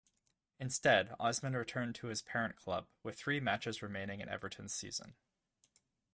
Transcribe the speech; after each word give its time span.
Instead, 0.57 1.13
Osman 1.19 1.53
returned 1.55 1.93
to 1.93 2.07
his 2.07 2.23
parent 2.23 2.55
club 2.55 2.87
with 3.03 3.15
three 3.19 3.39
matches 3.39 3.83
remaining 3.83 4.19
in 4.19 4.27
Everton's 4.29 4.73
season. 4.73 5.13